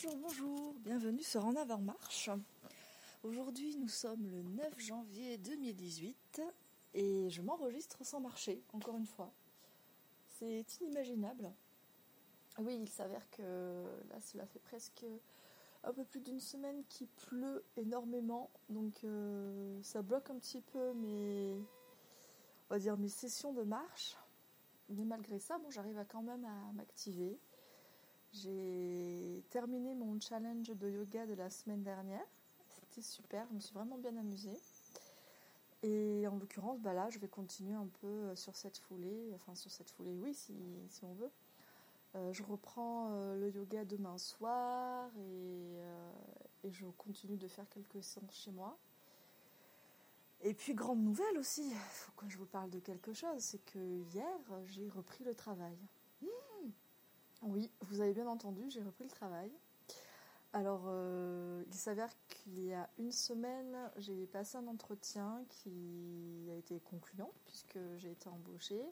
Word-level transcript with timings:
Bonjour, 0.00 0.16
bonjour, 0.22 0.74
bienvenue 0.74 1.22
sur 1.24 1.44
En 1.44 1.56
avant 1.56 1.78
marche. 1.78 2.30
Aujourd'hui 3.24 3.74
nous 3.78 3.88
sommes 3.88 4.28
le 4.30 4.42
9 4.42 4.78
janvier 4.78 5.38
2018 5.38 6.40
et 6.94 7.28
je 7.28 7.42
m'enregistre 7.42 8.04
sans 8.04 8.20
marcher, 8.20 8.62
encore 8.72 8.96
une 8.96 9.06
fois. 9.06 9.32
C'est 10.38 10.64
inimaginable. 10.80 11.50
Oui, 12.58 12.78
il 12.80 12.88
s'avère 12.88 13.28
que 13.30 13.42
là 14.08 14.20
cela 14.20 14.46
fait 14.46 14.60
presque 14.60 15.04
un 15.82 15.92
peu 15.92 16.04
plus 16.04 16.20
d'une 16.20 16.40
semaine 16.40 16.84
qu'il 16.88 17.08
pleut 17.08 17.64
énormément, 17.76 18.50
donc 18.68 19.02
euh, 19.02 19.82
ça 19.82 20.02
bloque 20.02 20.30
un 20.30 20.38
petit 20.38 20.60
peu 20.60 20.92
mes, 20.92 21.56
on 22.70 22.74
va 22.74 22.78
dire 22.78 22.96
mes 22.98 23.08
sessions 23.08 23.52
de 23.52 23.64
marche. 23.64 24.16
Mais 24.90 25.04
malgré 25.04 25.40
ça, 25.40 25.58
j'arrive 25.70 26.04
quand 26.08 26.22
même 26.22 26.44
à 26.44 26.72
m'activer. 26.74 27.36
J'ai 28.32 29.07
terminé 29.50 29.94
mon 29.94 30.20
challenge 30.20 30.68
de 30.68 30.90
yoga 30.90 31.26
de 31.26 31.34
la 31.34 31.50
semaine 31.50 31.82
dernière. 31.82 32.26
C'était 32.68 33.02
super, 33.02 33.46
je 33.48 33.54
me 33.54 33.60
suis 33.60 33.74
vraiment 33.74 33.98
bien 33.98 34.16
amusée. 34.16 34.58
Et 35.82 36.26
en 36.26 36.36
l'occurrence, 36.36 36.80
bah 36.80 36.92
là, 36.92 37.08
je 37.10 37.18
vais 37.18 37.28
continuer 37.28 37.74
un 37.74 37.88
peu 38.00 38.34
sur 38.34 38.56
cette 38.56 38.78
foulée, 38.78 39.32
enfin 39.34 39.54
sur 39.54 39.70
cette 39.70 39.90
foulée, 39.90 40.16
oui, 40.16 40.34
si, 40.34 40.52
on 41.04 41.12
veut. 41.14 41.30
Euh, 42.14 42.32
je 42.32 42.42
reprends 42.42 43.10
euh, 43.12 43.36
le 43.36 43.50
yoga 43.50 43.84
demain 43.84 44.16
soir 44.18 45.10
et, 45.16 45.20
euh, 45.20 46.10
et, 46.64 46.72
je 46.72 46.86
continue 46.96 47.36
de 47.36 47.46
faire 47.46 47.68
quelques 47.68 48.02
séances 48.02 48.34
chez 48.34 48.50
moi. 48.50 48.76
Et 50.40 50.54
puis, 50.54 50.74
grande 50.74 51.02
nouvelle 51.02 51.38
aussi, 51.38 51.68
il 51.68 51.76
faut 51.76 52.12
que 52.16 52.28
je 52.28 52.38
vous 52.38 52.46
parle 52.46 52.70
de 52.70 52.78
quelque 52.80 53.12
chose, 53.12 53.38
c'est 53.38 53.64
que 53.66 53.78
hier, 53.78 54.38
j'ai 54.66 54.88
repris 54.88 55.22
le 55.24 55.34
travail. 55.34 55.76
Oui, 57.42 57.70
vous 57.82 58.00
avez 58.00 58.12
bien 58.12 58.26
entendu, 58.26 58.68
j'ai 58.68 58.82
repris 58.82 59.04
le 59.04 59.10
travail. 59.10 59.50
Alors, 60.52 60.84
euh, 60.86 61.62
il 61.68 61.74
s'avère 61.74 62.10
qu'il 62.28 62.58
y 62.64 62.72
a 62.72 62.88
une 62.98 63.12
semaine, 63.12 63.76
j'ai 63.98 64.26
passé 64.26 64.56
un 64.56 64.66
entretien 64.66 65.44
qui 65.48 66.48
a 66.50 66.54
été 66.54 66.80
concluant 66.80 67.30
puisque 67.44 67.78
j'ai 67.96 68.10
été 68.10 68.28
embauchée 68.28 68.82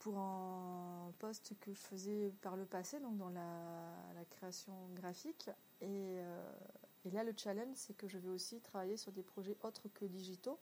pour 0.00 0.18
un 0.18 1.12
poste 1.18 1.54
que 1.60 1.72
je 1.72 1.80
faisais 1.80 2.32
par 2.42 2.56
le 2.56 2.64
passé, 2.64 3.00
donc 3.00 3.16
dans 3.16 3.30
la, 3.30 4.24
création 4.30 4.74
graphique. 4.94 5.48
Et, 5.80 5.86
euh, 6.20 6.52
et, 7.04 7.10
là, 7.10 7.24
le 7.24 7.32
challenge, 7.36 7.74
c'est 7.76 7.96
que 7.96 8.06
je 8.06 8.18
vais 8.18 8.28
aussi 8.28 8.60
travailler 8.60 8.96
sur 8.96 9.12
des 9.12 9.22
projets 9.22 9.56
autres 9.62 9.88
que 9.94 10.04
digitaux. 10.04 10.58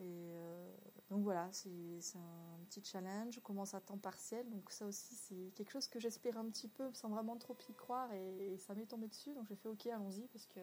Euh, 0.00 0.70
donc 1.10 1.22
voilà, 1.22 1.48
c'est 1.52 1.70
un 2.16 2.64
petit 2.68 2.84
challenge. 2.84 3.34
Je 3.34 3.40
commence 3.40 3.72
à 3.72 3.80
temps 3.80 3.96
partiel, 3.96 4.48
donc 4.50 4.70
ça 4.70 4.84
aussi 4.84 5.14
c'est 5.14 5.52
quelque 5.54 5.70
chose 5.70 5.88
que 5.88 5.98
j'espère 5.98 6.36
un 6.36 6.44
petit 6.50 6.68
peu 6.68 6.84
sans 6.92 7.08
vraiment 7.08 7.36
trop 7.36 7.56
y 7.68 7.74
croire 7.74 8.12
et, 8.12 8.56
ça 8.58 8.74
m'est 8.74 8.86
tombé 8.86 9.08
dessus. 9.08 9.32
Donc 9.32 9.46
j'ai 9.48 9.56
fait 9.56 9.68
ok, 9.68 9.86
allons-y 9.86 10.26
parce 10.28 10.46
que 10.46 10.60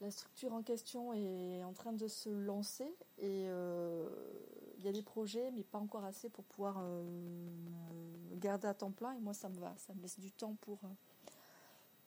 la 0.00 0.10
structure 0.12 0.52
en 0.52 0.62
question 0.62 1.12
est 1.12 1.64
en 1.64 1.72
train 1.72 1.92
de 1.92 2.06
se 2.06 2.30
lancer 2.30 2.94
et 3.18 3.48
euh, 3.48 4.08
il 4.78 4.84
y 4.84 4.88
a 4.88 4.92
des 4.92 5.02
projets 5.02 5.50
mais 5.50 5.64
pas 5.64 5.78
encore 5.78 6.04
assez 6.04 6.30
pour 6.30 6.44
pouvoir 6.44 6.76
euh, 6.78 7.02
garder 8.36 8.68
à 8.68 8.74
temps 8.74 8.92
plein 8.92 9.12
et 9.12 9.20
moi 9.20 9.34
ça 9.34 9.50
me 9.50 9.58
va, 9.58 9.74
ça 9.76 9.92
me 9.92 10.00
laisse 10.00 10.18
du 10.18 10.30
temps 10.30 10.56
pour 10.62 10.78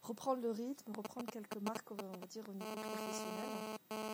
reprendre 0.02 0.42
le 0.42 0.50
rythme, 0.50 0.92
reprendre 0.96 1.30
quelques 1.32 1.62
marques 1.62 1.92
on 1.92 1.96
va 1.96 2.26
dire 2.28 2.46
au 2.50 2.54
niveau 2.54 2.66
professionnel. 2.66 4.13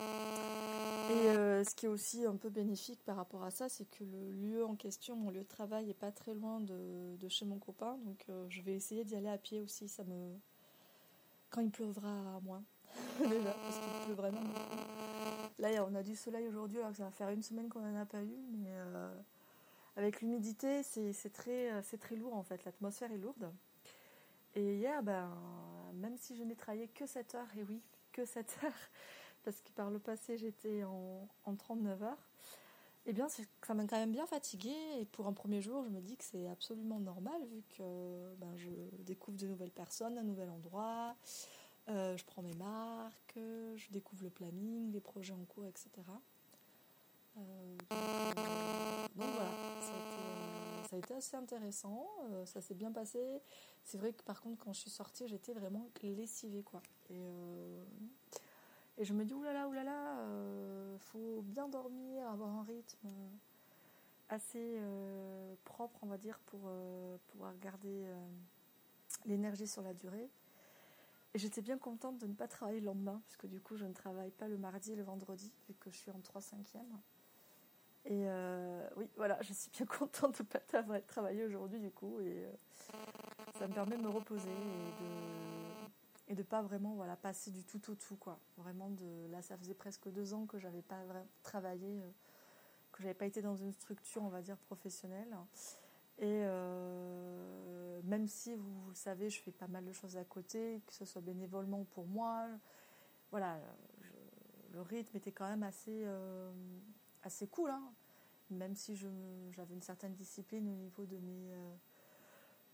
Et 1.09 1.29
euh, 1.29 1.63
ce 1.63 1.73
qui 1.73 1.88
est 1.88 1.89
aussi 1.89 2.25
un 2.25 2.35
peu 2.35 2.49
bénéfique 2.49 3.03
par 3.03 3.15
rapport 3.15 3.43
à 3.43 3.49
ça, 3.49 3.67
c'est 3.67 3.89
que 3.89 4.03
le 4.03 4.31
lieu 4.31 4.65
en 4.65 4.75
question, 4.75 5.15
mon 5.15 5.31
lieu 5.31 5.41
de 5.41 5.47
travail, 5.47 5.89
est 5.89 5.95
pas 5.95 6.11
très 6.11 6.35
loin 6.35 6.59
de, 6.59 7.27
chez 7.27 7.45
mon 7.45 7.57
copain. 7.57 7.97
Donc 8.05 8.25
euh, 8.29 8.45
je 8.49 8.61
vais 8.61 8.75
essayer 8.75 9.03
d'y 9.03 9.15
aller 9.15 9.30
à 9.30 9.37
pied 9.37 9.59
aussi. 9.59 9.87
Ça 9.87 10.03
me... 10.03 10.35
Quand 11.49 11.61
il 11.61 11.71
pleuvra 11.71 12.39
moins. 12.43 12.63
Déjà, 13.19 13.53
parce 13.53 13.80
qu'il 13.80 14.05
pleut 14.05 14.13
vraiment 14.13 14.41
beaucoup. 14.41 14.77
Là, 15.57 15.85
on 15.89 15.95
a 15.95 16.03
du 16.03 16.15
soleil 16.15 16.47
aujourd'hui, 16.47 16.77
alors 16.77 16.92
que 16.92 16.98
ça 16.98 17.05
va 17.05 17.11
faire 17.11 17.30
une 17.30 17.42
semaine 17.42 17.69
qu'on 17.69 17.81
n'en 17.81 17.99
a 17.99 18.05
pas 18.05 18.21
eu. 18.21 18.37
Mais 18.52 18.69
euh, 18.69 19.11
avec 19.95 20.21
l'humidité, 20.21 20.83
c'est 20.83 21.33
très, 21.33 21.81
très 21.99 22.15
lourd 22.17 22.36
en 22.36 22.43
fait. 22.43 22.64
L'atmosphère 22.65 23.11
est 23.11 23.17
lourde. 23.17 23.52
Et 24.55 24.75
hier, 24.77 25.02
ben, 25.02 25.31
même 25.95 26.17
si 26.17 26.36
je 26.36 26.43
n'ai 26.43 26.55
travaillé 26.55 26.87
que 26.87 27.08
7 27.08 27.36
heures, 27.36 27.58
et 27.58 27.64
oui, 27.64 27.81
que 28.11 28.25
7 28.25 28.59
heures, 28.64 28.71
parce 29.44 29.61
que 29.61 29.72
par 29.72 29.89
le 29.89 30.00
passé 30.00 30.38
j'étais 30.38 30.83
en, 30.83 31.55
39 31.58 32.04
heures, 32.04 32.30
eh 33.05 33.14
bien 33.14 33.27
ça 33.30 33.73
m'a 33.73 33.83
quand 33.86 33.98
même 33.98 34.11
bien 34.11 34.27
fatiguée 34.27 35.00
et 35.00 35.05
pour 35.05 35.27
un 35.27 35.33
premier 35.33 35.61
jour 35.61 35.83
je 35.83 35.89
me 35.89 36.02
dis 36.02 36.17
que 36.17 36.23
c'est 36.23 36.48
absolument 36.48 37.00
normal 37.00 37.42
vu 37.45 37.64
que 37.78 38.36
ben, 38.36 38.55
je 38.55 38.70
découvre 39.04 39.38
de 39.38 39.48
nouvelles 39.48 39.72
personnes, 39.72 40.17
un 40.17 40.23
nouvel 40.23 40.49
endroit, 40.49 41.16
euh, 41.89 42.16
je 42.17 42.26
prends 42.26 42.44
mes 42.44 42.54
marques, 42.54 43.33
je 43.36 43.89
découvre 43.89 44.23
le 44.23 44.30
planning, 44.30 44.92
les 44.92 44.99
projets 44.99 45.33
en 45.33 45.44
cours, 45.45 45.66
etc. 45.66 45.89
Euh, 47.38 47.42
euh, 47.42 48.32
donc, 49.16 49.30
voilà, 49.33 49.49
ça 49.82 50.95
a, 50.95 50.98
été, 50.98 51.14
assez 51.14 51.36
intéressant, 51.36 52.08
ça 52.45 52.61
s'est 52.61 52.76
bien 52.76 52.92
passé. 52.92 53.42
C'est 53.83 53.98
vrai 53.98 54.14
que 54.14 54.22
par 54.22 54.42
contre 54.42 54.64
quand 54.64 54.73
je 54.73 54.82
suis 54.82 54.89
sortie 54.89 55.28
j'étais 55.28 55.54
vraiment 55.54 55.89
lessivée 56.04 56.64
quoi. 56.64 56.82
Et 57.10 57.28
et 58.99 59.05
je 59.05 59.14
me 59.14 59.23
dis, 59.23 59.33
oulala, 59.33 59.67
oulala, 59.70 60.20
euh, 60.20 60.98
faut 60.99 61.42
bien 61.42 61.70
dormir, 61.70 62.27
avoir 62.27 62.49
un 62.49 62.64
rythme 62.64 63.08
assez 64.27 64.76
euh, 64.77 65.55
propre, 65.64 65.99
on 66.02 66.08
va 66.08 66.17
dire, 66.17 66.37
pour 66.48 66.60
euh, 66.65 67.17
pouvoir 67.30 67.58
garder 67.60 68.05
l'énergie 69.26 69.67
sur 69.67 69.82
la 69.82 69.93
durée. 69.93 70.30
Et 71.33 71.39
j'étais 71.39 71.61
bien 71.61 71.77
contente 71.77 72.17
de 72.17 72.27
ne 72.27 72.33
pas 72.33 72.49
travailler 72.49 72.82
le 72.82 72.87
lendemain, 72.87 73.21
puisque 73.23 73.45
du 73.45 73.61
coup, 73.61 73.77
je 73.77 73.86
ne 73.86 73.93
travaille 73.93 74.32
pas 74.32 74.49
le 74.49 74.58
mardi 74.58 74.92
et 74.92 74.95
le 74.98 75.04
vendredi, 75.04 75.54
vu 75.70 75.76
que 75.76 75.89
je 75.89 75.95
suis 75.95 76.11
en 76.11 76.20
3 76.20 76.42
5 76.42 76.58
e 76.76 76.80
Et 78.05 78.27
oui, 78.98 79.10
voilà, 79.16 79.42
je 79.42 79.54
suis 79.54 79.71
bien 79.71 79.86
contente 79.86 80.39
de 80.39 80.43
ne 80.43 80.48
pas 80.48 81.02
travailler 81.08 81.45
aujourd'hui, 81.45 81.80
du 81.80 81.92
coup, 81.92 82.20
et 82.20 82.49
ça 83.58 83.66
me 83.66 83.73
permet 83.73 83.95
de 83.95 84.02
me 84.02 84.10
reposer 84.10 84.49
et 84.49 85.04
de 85.04 85.39
et 86.30 86.36
de 86.36 86.44
pas 86.44 86.62
vraiment 86.62 86.94
voilà 86.94 87.16
passer 87.16 87.52
du 87.52 87.64
tout 87.64 87.92
au 87.92 87.95
tout 87.95 88.16
quoi 88.16 88.40
vraiment 88.58 88.90
de 88.92 89.28
là 89.32 89.42
ça 89.42 89.58
faisait 89.58 89.73
presque 89.73 90.08
deux 90.10 90.34
ans 90.34 90.45
que 90.45 90.60
j'avais 90.60 90.84
pas 90.84 91.02
travaillé 91.42 92.02
euh, 92.02 92.10
que 92.92 93.02
j'avais 93.02 93.16
pas 93.16 93.26
été 93.26 93.42
dans 93.42 93.56
une 93.56 93.73
structure 93.73 94.23
on 94.23 94.30
va 94.30 94.42
dire 94.42 94.58
professionnelle 94.58 95.36
et 96.20 96.42
euh, 96.44 98.02
même 98.04 98.28
si 98.28 98.56
vous, 98.56 98.90
le 98.90 98.95
savez 98.95 99.30
je 99.30 99.42
fais 99.42 99.52
pas 99.52 99.67
mal 99.67 99.84
de 99.84 99.92
choses 99.92 100.17
à 100.17 100.23
côté 100.23 100.82
que 100.86 100.94
ce 100.94 101.04
soit 101.04 101.22
bénévolement 101.22 101.84
pour 101.84 102.06
moi 102.06 102.48
voilà 103.32 103.60
le 104.72 104.82
rythme 104.82 105.17
était 105.17 105.32
quand 105.32 105.50
même 105.50 105.64
assez 105.64 106.04
euh, 106.06 106.52
assez 107.23 107.48
cool 107.48 107.72
hein. 107.72 107.92
même 108.52 108.76
si 108.76 108.96
j'avais 108.96 109.73
une 109.73 109.82
certaine 109.82 110.14
discipline 110.14 110.70
au 110.70 110.76
niveau 110.76 111.06
de 111.06 111.17
mes 111.17 111.56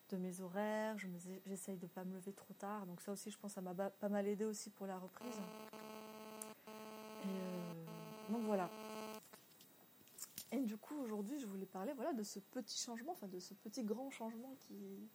de 0.09 0.17
mes 0.17 0.41
horaires, 0.41 0.97
j'essaye 1.45 1.77
de 1.77 1.85
ne 1.85 1.89
pas 1.89 2.03
me 2.03 2.13
lever 2.13 2.33
trop 2.33 2.53
tard. 2.53 2.85
Donc 2.85 3.01
ça 3.01 3.11
aussi, 3.11 3.31
je 3.31 3.37
pense, 3.37 3.53
ça 3.53 3.61
m'a 3.61 3.73
pas 3.73 4.09
mal 4.09 4.27
aidé 4.27 4.45
aussi 4.45 4.69
pour 4.69 4.87
la 4.87 4.97
reprise. 4.97 5.39
Et 7.23 7.27
euh, 7.27 7.73
donc 8.29 8.43
voilà. 8.43 8.69
Et 10.51 10.61
du 10.61 10.77
coup, 10.77 10.95
aujourd'hui, 11.01 11.39
je 11.39 11.47
voulais 11.47 11.65
parler 11.65 11.93
voilà, 11.93 12.13
de 12.13 12.23
ce 12.23 12.39
petit 12.39 12.77
changement, 12.77 13.15
de 13.23 13.39
ce 13.39 13.53
petit 13.53 13.83
grand 13.83 14.09
changement 14.09 14.55
qui, 14.59 15.09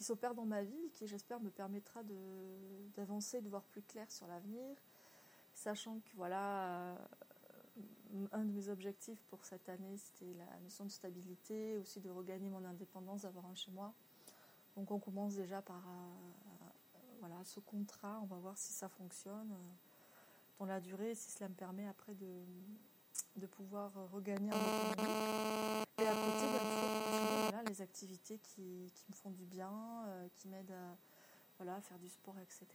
s'opère 0.00 0.34
dans 0.34 0.46
ma 0.46 0.64
vie, 0.64 0.90
qui 0.94 1.06
j'espère 1.06 1.38
me 1.38 1.50
permettra 1.50 2.02
d'avancer, 2.96 3.40
de, 3.40 3.48
voir 3.48 3.62
plus 3.62 3.82
clair 3.82 4.10
sur 4.10 4.26
l'avenir, 4.26 4.76
sachant 5.54 6.00
que 6.00 6.16
voilà, 6.16 6.96
un 8.32 8.44
de 8.44 8.52
mes 8.52 8.68
objectifs 8.68 9.22
pour 9.30 9.44
cette 9.44 9.68
année, 9.68 9.96
c'était 9.96 10.34
la 10.34 10.58
notion 10.60 10.84
de 10.84 10.90
stabilité, 10.90 11.76
aussi 11.76 12.00
de 12.00 12.10
regagner 12.10 12.48
mon 12.48 12.64
indépendance, 12.64 13.22
d'avoir 13.22 13.46
un 13.46 13.54
chez 13.54 13.70
moi. 13.70 13.94
Donc 14.76 14.90
on 14.90 14.98
commence 14.98 15.34
déjà 15.34 15.60
par 15.60 15.82
euh, 15.86 17.10
voilà, 17.20 17.36
ce 17.44 17.60
contrat, 17.60 18.20
on 18.22 18.26
va 18.26 18.36
voir 18.36 18.56
si 18.56 18.72
ça 18.72 18.88
fonctionne 18.88 19.52
euh, 19.52 19.72
dans 20.58 20.66
la 20.66 20.80
durée, 20.80 21.14
si 21.14 21.30
cela 21.30 21.48
me 21.48 21.54
permet 21.54 21.86
après 21.86 22.14
de, 22.14 23.46
pouvoir 23.46 23.92
regagner 24.12 24.50
un 24.50 24.56
autonomie. 24.56 25.84
Et 25.98 26.06
à 26.06 26.14
côté, 26.14 26.46
voilà, 27.50 27.62
les 27.68 27.82
activités 27.82 28.38
qui, 28.38 28.90
me 29.10 29.14
font 29.14 29.30
du 29.30 29.44
bien, 29.44 29.72
euh, 30.06 30.28
qui 30.36 30.48
m'aident 30.48 30.72
à 30.72 30.96
voilà, 31.58 31.80
faire 31.82 31.98
du 31.98 32.08
sport, 32.08 32.34
etc. 32.38 32.66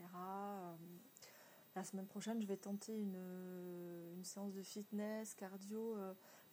la 1.75 1.83
semaine 1.83 2.05
prochaine, 2.05 2.41
je 2.41 2.47
vais 2.47 2.57
tenter 2.57 2.95
une 2.95 4.23
séance 4.23 4.53
de 4.53 4.61
fitness, 4.61 5.33
cardio, 5.33 5.97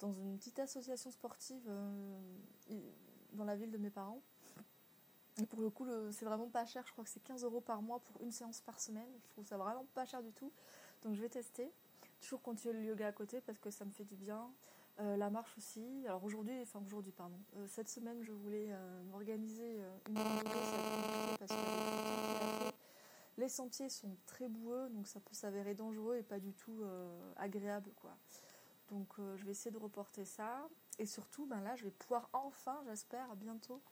dans 0.00 0.12
une 0.12 0.38
petite 0.38 0.58
association 0.58 1.10
sportive 1.10 1.70
dans 3.32 3.44
la 3.44 3.56
ville 3.56 3.70
de 3.70 3.78
mes 3.78 3.90
parents. 3.90 4.22
Et 5.40 5.46
pour 5.46 5.60
le 5.60 5.70
coup, 5.70 5.86
c'est 6.12 6.24
vraiment 6.24 6.48
pas 6.48 6.64
cher. 6.64 6.84
Je 6.86 6.92
crois 6.92 7.04
que 7.04 7.10
c'est 7.10 7.22
15 7.22 7.44
euros 7.44 7.60
par 7.60 7.82
mois 7.82 8.00
pour 8.00 8.20
une 8.22 8.30
séance 8.30 8.60
par 8.60 8.78
semaine. 8.80 9.08
Je 9.24 9.28
trouve 9.30 9.46
ça 9.46 9.56
vraiment 9.56 9.86
pas 9.94 10.06
cher 10.06 10.22
du 10.22 10.32
tout. 10.32 10.52
Donc 11.02 11.14
je 11.14 11.20
vais 11.20 11.28
tester. 11.28 11.70
Toujours 12.20 12.40
continuer 12.40 12.74
le 12.74 12.84
yoga 12.84 13.08
à 13.08 13.12
côté 13.12 13.40
parce 13.40 13.58
que 13.58 13.70
ça 13.70 13.84
me 13.84 13.90
fait 13.90 14.04
du 14.04 14.16
bien. 14.16 14.50
Euh, 15.00 15.16
la 15.16 15.28
marche 15.28 15.56
aussi. 15.58 16.04
Alors 16.06 16.22
aujourd'hui, 16.24 16.60
enfin 16.62 16.80
aujourd'hui, 16.84 17.12
pardon. 17.12 17.38
Euh, 17.56 17.66
cette 17.68 17.88
semaine, 17.88 18.22
je 18.22 18.32
voulais 18.32 18.68
euh, 18.70 19.02
m'organiser 19.10 19.80
une. 20.08 20.16
Ça 20.16 20.22
parce 21.40 21.50
que 21.50 22.74
les 23.36 23.48
sentiers 23.48 23.88
sont 23.88 24.16
très 24.26 24.48
boueux, 24.48 24.88
donc 24.90 25.08
ça 25.08 25.18
peut 25.18 25.34
s'avérer 25.34 25.74
dangereux 25.74 26.16
et 26.16 26.22
pas 26.22 26.38
du 26.38 26.52
tout 26.52 26.84
agréable. 27.36 27.90
Quoi. 28.00 28.16
Donc 28.88 29.08
je 29.18 29.44
vais 29.44 29.50
essayer 29.50 29.72
de 29.72 29.78
reporter 29.78 30.24
ça. 30.24 30.68
Et 31.00 31.06
surtout, 31.06 31.44
ben 31.46 31.60
là, 31.60 31.74
je 31.74 31.84
vais 31.84 31.90
pouvoir 31.90 32.30
enfin, 32.32 32.80
j'espère, 32.86 33.34
bientôt 33.34 33.82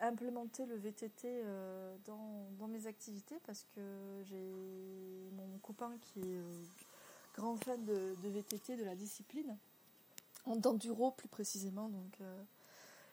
implémenter 0.00 0.66
le 0.66 0.76
VTT 0.76 1.42
dans, 2.04 2.68
mes 2.68 2.86
activités 2.86 3.38
parce 3.46 3.64
que 3.74 3.80
j'ai 4.24 5.30
mon 5.32 5.58
copain 5.58 5.96
qui 6.00 6.20
est 6.20 6.40
grand 7.34 7.56
fan 7.56 7.84
de, 7.84 8.14
de, 8.22 8.28
VTT, 8.28 8.76
de 8.76 8.84
la 8.84 8.94
discipline, 8.94 9.56
d'enduro 10.46 11.10
plus 11.12 11.28
précisément. 11.28 11.88
Donc, 11.88 12.18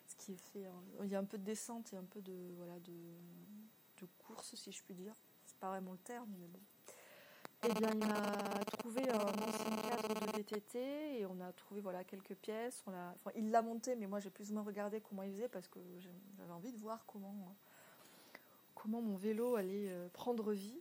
ce 0.08 0.16
qui 0.18 0.36
fait, 0.36 0.66
il 1.04 1.10
y 1.10 1.16
a 1.16 1.20
un 1.20 1.24
peu 1.26 1.38
de 1.38 1.44
descente 1.44 1.94
et 1.94 1.98
un 1.98 2.04
peu 2.04 2.22
de, 2.22 2.34
voilà, 2.58 2.80
de, 2.80 2.94
de 4.02 4.08
course, 4.26 4.56
si 4.56 4.72
je 4.72 4.84
puis 4.84 4.94
dire. 4.94 5.16
C'est 5.46 5.58
pas 5.58 5.70
vraiment 5.70 5.94
le 5.94 5.98
terme, 6.00 6.30
mais 6.40 6.48
bon. 6.48 6.60
Eh 7.68 7.74
bien, 7.74 7.90
il 7.94 7.98
m'a 7.98 8.64
trouvé 8.78 9.10
un 9.10 9.18
ancien 9.18 9.76
cadre 9.90 10.08
de 10.08 10.38
VTT 10.38 11.20
et 11.20 11.26
on 11.26 11.40
a 11.42 11.52
trouvé 11.54 11.82
voilà 11.82 12.04
quelques 12.04 12.36
pièces. 12.36 12.84
A, 12.88 13.16
il 13.36 13.50
l'a 13.50 13.64
monté, 13.64 13.96
mais 13.96 14.06
moi 14.06 14.20
j'ai 14.20 14.30
plus 14.30 14.52
ou 14.52 14.54
moins 14.54 14.62
regardé 14.62 15.02
comment 15.02 15.24
il 15.24 15.32
faisait 15.32 15.48
parce 15.48 15.68
que 15.68 15.80
j'avais 16.38 16.52
envie 16.52 16.72
de 16.72 16.78
voir 16.78 17.04
comment 17.08 17.56
comment 18.76 19.02
mon 19.02 19.16
vélo 19.16 19.56
allait 19.56 19.90
euh, 19.90 20.08
prendre 20.10 20.54
vie. 20.54 20.80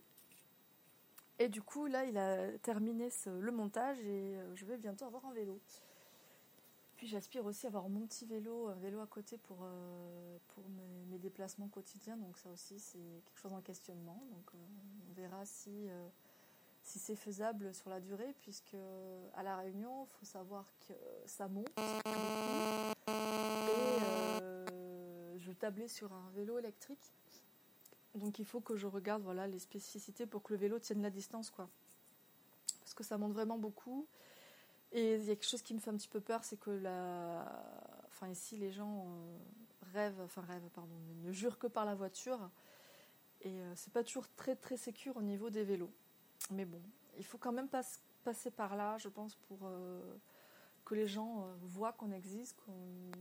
Et 1.39 1.49
du 1.49 1.63
coup, 1.63 1.87
là, 1.87 2.05
il 2.05 2.17
a 2.17 2.55
terminé 2.59 3.09
le 3.25 3.51
montage 3.51 3.99
et 4.01 4.37
euh, 4.37 4.55
je 4.55 4.63
vais 4.65 4.77
bientôt 4.77 5.05
avoir 5.05 5.25
un 5.25 5.33
vélo. 5.33 5.59
Puis 6.97 7.07
j'aspire 7.07 7.45
aussi 7.47 7.65
à 7.65 7.69
avoir 7.69 7.89
mon 7.89 8.05
petit 8.05 8.27
vélo, 8.27 8.67
un 8.67 8.75
vélo 8.75 8.99
à 8.99 9.07
côté 9.07 9.39
pour, 9.39 9.57
euh, 9.63 10.37
pour 10.49 10.63
mes, 11.09 11.17
déplacements 11.17 11.67
quotidiens. 11.67 12.17
Donc 12.17 12.37
ça 12.37 12.51
aussi, 12.51 12.79
c'est 12.79 12.99
quelque 13.25 13.39
chose 13.39 13.53
en 13.53 13.61
questionnement. 13.61 14.21
Donc 14.31 14.51
on 14.53 15.13
verra 15.13 15.43
si 15.45 15.87
si 16.85 16.99
c'est 16.99 17.15
faisable 17.15 17.73
sur 17.73 17.89
la 17.89 17.99
durée, 17.99 18.35
puisque 18.41 18.77
à 19.33 19.43
la 19.43 19.57
Réunion, 19.57 20.05
il 20.05 20.17
faut 20.19 20.25
savoir 20.25 20.65
que 20.87 20.93
ça 21.25 21.47
monte 21.47 21.67
et 23.07 23.11
euh, 24.41 25.37
je 25.39 25.51
tablais 25.51 25.87
sur 25.87 26.13
un 26.13 26.29
vélo 26.35 26.59
électrique. 26.59 27.11
Donc 28.13 28.39
il 28.39 28.45
faut 28.45 28.61
que 28.61 28.77
je 28.77 28.87
regarde 28.87 29.23
voilà 29.23 29.47
les 29.47 29.59
spécificités 29.59 30.25
pour 30.25 30.43
que 30.43 30.53
le 30.53 30.59
vélo 30.59 30.79
tienne 30.79 31.01
la 31.01 31.09
distance 31.09 31.49
quoi. 31.49 31.67
Parce 32.81 32.93
que 32.93 33.03
ça 33.03 33.17
monte 33.17 33.33
vraiment 33.33 33.57
beaucoup. 33.57 34.07
Et 34.91 35.15
il 35.15 35.25
y 35.25 35.31
a 35.31 35.35
quelque 35.35 35.49
chose 35.49 35.63
qui 35.63 35.73
me 35.73 35.79
fait 35.79 35.89
un 35.89 35.97
petit 35.97 36.07
peu 36.07 36.21
peur, 36.21 36.43
c'est 36.43 36.59
que 36.59 36.69
la 36.69 37.45
enfin 38.07 38.29
ici 38.29 38.55
les 38.57 38.71
gens 38.71 39.07
euh, 39.07 39.37
rêvent 39.93 40.21
enfin 40.21 40.43
rêvent 40.43 40.69
pardon, 40.73 40.95
ne 41.23 41.31
jurent 41.31 41.57
que 41.57 41.67
par 41.67 41.83
la 41.83 41.95
voiture 41.95 42.49
et 43.41 43.49
euh, 43.49 43.73
c'est 43.75 43.91
pas 43.91 44.03
toujours 44.03 44.29
très 44.35 44.55
très 44.55 44.77
sécure 44.77 45.17
au 45.17 45.23
niveau 45.23 45.49
des 45.49 45.63
vélos. 45.63 45.91
Mais 46.51 46.65
bon, 46.65 46.81
il 47.17 47.25
faut 47.25 47.37
quand 47.37 47.51
même 47.51 47.69
passer 47.69 48.51
par 48.51 48.75
là, 48.75 48.97
je 48.97 49.09
pense, 49.09 49.35
pour 49.35 49.59
euh, 49.63 50.17
que 50.83 50.95
les 50.95 51.07
gens 51.07 51.41
euh, 51.41 51.55
voient 51.61 51.93
qu'on 51.93 52.11
existe, 52.11 52.55
qu'on 52.61 53.11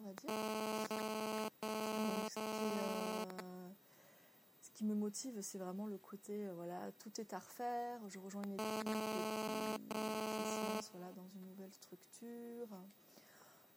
dire. 0.00 1.50
Euh, 2.36 3.70
ce, 4.62 4.70
qui, 4.72 4.84
me 4.84 4.94
motive, 4.94 5.40
c'est 5.42 5.58
vraiment 5.58 5.86
le 5.86 5.98
côté, 5.98 6.46
euh, 6.46 6.52
voilà, 6.54 6.90
tout 6.98 7.20
est 7.20 7.32
à 7.32 7.38
refaire. 7.38 8.00
Je 8.08 8.18
rejoins 8.18 8.42
une 8.42 8.54
équipe 8.54 8.84
qui 8.84 8.90
voilà, 10.92 11.12
dans 11.12 11.28
une 11.34 11.46
nouvelle 11.46 11.72
structure. 11.72 12.68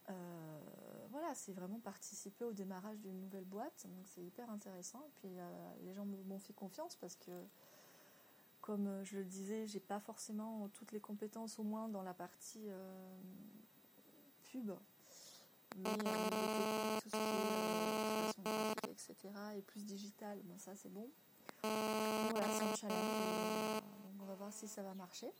Euh, 0.09 0.59
voilà, 1.11 1.35
c'est 1.35 1.53
vraiment 1.53 1.79
participer 1.79 2.43
au 2.45 2.53
démarrage 2.53 2.99
d'une 2.99 3.19
nouvelle 3.19 3.45
boîte, 3.45 3.85
donc 3.85 4.07
c'est 4.07 4.23
hyper 4.23 4.49
intéressant. 4.49 5.07
Puis 5.15 5.29
les 5.83 5.93
gens 5.93 6.05
m'ont 6.05 6.39
fait 6.39 6.53
confiance 6.53 6.95
parce 6.95 7.15
que, 7.15 7.31
comme 8.61 9.03
je 9.03 9.17
le 9.17 9.25
disais, 9.25 9.67
j'ai 9.67 9.79
pas 9.79 9.99
forcément 9.99 10.69
toutes 10.69 10.91
les 10.91 10.99
compétences, 10.99 11.59
au 11.59 11.63
moins 11.63 11.87
dans 11.87 12.03
la 12.03 12.13
partie 12.13 12.67
pub 14.43 14.71
mais 15.77 15.89
euh, 15.89 16.99
tout 17.01 17.09
ce 17.09 17.15
qui 17.15 17.17
est 17.17 17.21
euh, 17.21 18.31
création 18.31 18.43
graphique, 18.43 18.89
etc. 18.89 19.33
et 19.57 19.61
plus 19.61 19.85
digital, 19.85 20.39
ça 20.57 20.75
c'est 20.75 20.89
bon. 20.89 21.09
Voilà, 21.63 22.47
c'est 22.49 22.63
un 22.63 22.75
challenge. 22.75 22.99
Euh, 22.99 23.79
on 24.21 24.25
va 24.25 24.35
voir 24.35 24.51
si 24.51 24.67
ça 24.67 24.83
va 24.83 24.93
marcher. 24.93 25.31